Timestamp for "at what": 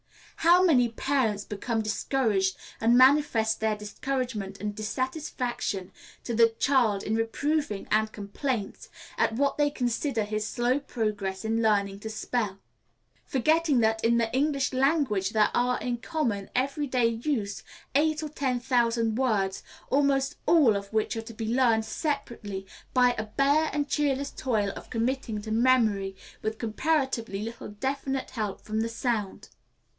9.19-9.57